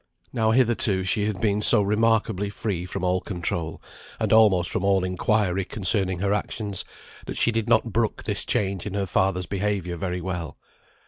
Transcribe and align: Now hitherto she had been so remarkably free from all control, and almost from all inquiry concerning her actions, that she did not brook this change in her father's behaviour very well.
Now 0.33 0.49
hitherto 0.49 1.03
she 1.03 1.25
had 1.25 1.39
been 1.39 1.61
so 1.61 1.83
remarkably 1.83 2.49
free 2.49 2.87
from 2.87 3.03
all 3.03 3.21
control, 3.21 3.79
and 4.19 4.33
almost 4.33 4.71
from 4.71 4.83
all 4.83 5.03
inquiry 5.03 5.63
concerning 5.63 6.17
her 6.21 6.33
actions, 6.33 6.83
that 7.27 7.37
she 7.37 7.51
did 7.51 7.69
not 7.69 7.93
brook 7.93 8.23
this 8.23 8.43
change 8.43 8.87
in 8.87 8.95
her 8.95 9.05
father's 9.05 9.45
behaviour 9.45 9.97
very 9.97 10.19
well. 10.19 10.57